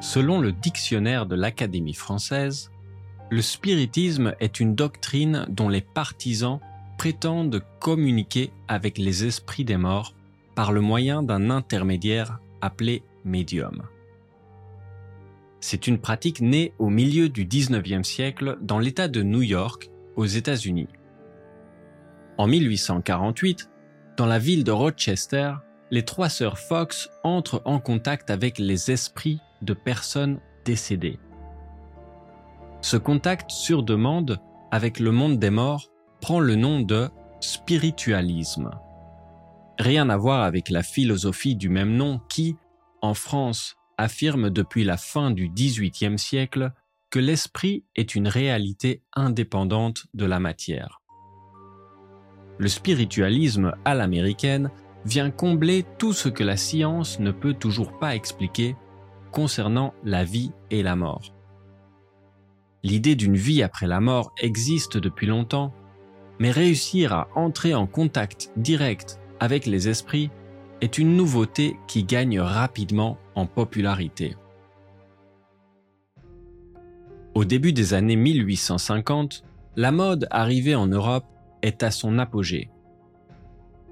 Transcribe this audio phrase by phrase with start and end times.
[0.00, 2.70] Selon le dictionnaire de l'Académie française,
[3.30, 6.58] le spiritisme est une doctrine dont les partisans
[6.96, 10.14] prétendent communiquer avec les esprits des morts
[10.54, 13.82] par le moyen d'un intermédiaire appelé médium.
[15.60, 20.24] C'est une pratique née au milieu du 19e siècle dans l'État de New York, aux
[20.24, 20.88] États-Unis.
[22.38, 23.70] En 1848,
[24.16, 25.52] dans la ville de Rochester,
[25.90, 31.18] les trois sœurs Fox entrent en contact avec les esprits de personnes décédées.
[32.82, 37.08] Ce contact sur demande avec le monde des morts prend le nom de
[37.40, 38.70] spiritualisme.
[39.78, 42.56] Rien à voir avec la philosophie du même nom qui,
[43.02, 46.72] en France, affirme depuis la fin du XVIIIe siècle
[47.10, 51.00] que l'esprit est une réalité indépendante de la matière.
[52.58, 54.70] Le spiritualisme à l'américaine
[55.04, 58.76] vient combler tout ce que la science ne peut toujours pas expliquer
[59.30, 61.34] concernant la vie et la mort.
[62.82, 65.72] L'idée d'une vie après la mort existe depuis longtemps,
[66.38, 70.30] mais réussir à entrer en contact direct avec les esprits
[70.80, 74.36] est une nouveauté qui gagne rapidement en popularité.
[77.34, 79.44] Au début des années 1850,
[79.76, 81.26] la mode arrivée en Europe
[81.62, 82.70] est à son apogée.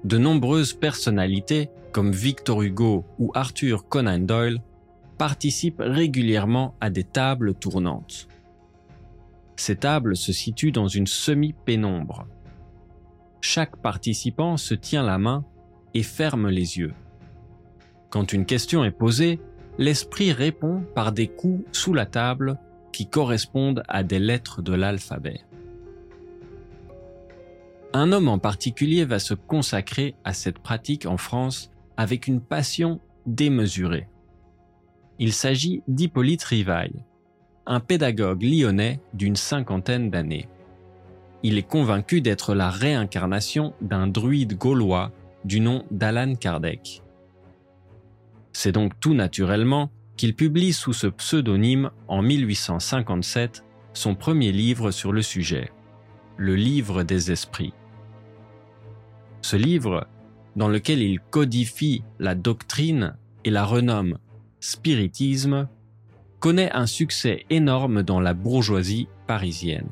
[0.03, 4.61] De nombreuses personnalités, comme Victor Hugo ou Arthur Conan Doyle,
[5.19, 8.29] participent régulièrement à des tables tournantes.
[9.57, 12.25] Ces tables se situent dans une semi-pénombre.
[13.41, 15.43] Chaque participant se tient la main
[15.93, 16.93] et ferme les yeux.
[18.09, 19.41] Quand une question est posée,
[19.77, 22.57] l'esprit répond par des coups sous la table
[22.93, 25.41] qui correspondent à des lettres de l'alphabet.
[27.91, 33.01] Un homme en particulier va se consacrer à cette pratique en France avec une passion
[33.25, 34.07] démesurée.
[35.21, 37.03] Il s'agit d'Hippolyte Rivaille,
[37.65, 40.47] un pédagogue lyonnais d'une cinquantaine d'années.
[41.43, 45.11] Il est convaincu d'être la réincarnation d'un druide gaulois
[45.43, 47.03] du nom d'Alan Kardec.
[48.53, 55.11] C'est donc tout naturellement qu'il publie sous ce pseudonyme en 1857 son premier livre sur
[55.11, 55.69] le sujet,
[56.37, 57.73] Le Livre des Esprits.
[59.41, 60.07] Ce livre,
[60.55, 64.17] dans lequel il codifie la doctrine et la renomme
[64.59, 65.67] spiritisme,
[66.39, 69.89] connaît un succès énorme dans la bourgeoisie parisienne.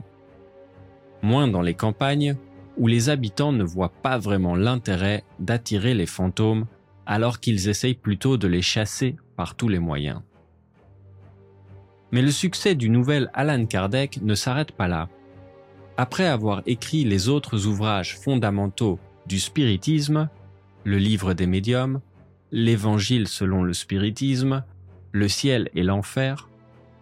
[1.22, 2.38] Moins dans les campagnes,
[2.78, 6.66] où les habitants ne voient pas vraiment l'intérêt d'attirer les fantômes
[7.06, 10.22] alors qu'ils essayent plutôt de les chasser par tous les moyens.
[12.12, 15.10] Mais le succès du nouvel Alan Kardec ne s'arrête pas là.
[15.98, 20.30] Après avoir écrit les autres ouvrages fondamentaux du spiritisme,
[20.84, 22.02] le livre des médiums,
[22.52, 24.64] l'Évangile selon le spiritisme,
[25.12, 26.50] le ciel et l'enfer,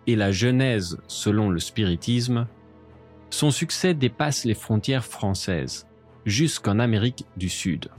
[0.08, 2.48] et la Genèse selon le spiritisme,
[3.30, 5.88] son succès dépasse les frontières françaises,
[6.26, 7.90] jusqu'en Amérique du Sud.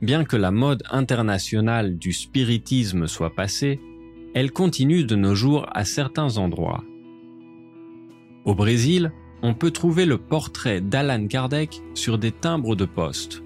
[0.00, 3.80] Bien que la mode internationale du spiritisme soit passée,
[4.34, 6.84] elle continue de nos jours à certains endroits.
[8.44, 9.12] Au Brésil,
[9.42, 13.42] on peut trouver le portrait d'Alan Kardec sur des timbres de poste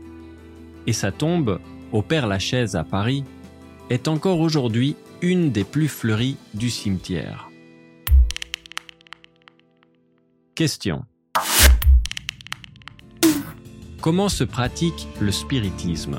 [0.87, 1.61] et sa tombe,
[1.93, 3.25] au Père-Lachaise à Paris,
[3.91, 7.49] est encore aujourd'hui une des plus fleuries du cimetière.
[10.55, 11.05] Question.
[14.01, 16.19] Comment se pratique le spiritisme?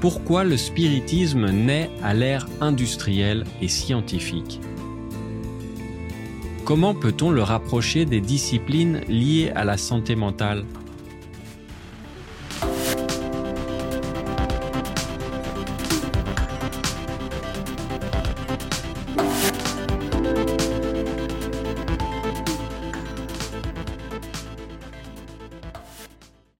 [0.00, 4.60] Pourquoi le spiritisme naît à l'ère industrielle et scientifique?
[6.64, 10.64] Comment peut-on le rapprocher des disciplines liées à la santé mentale?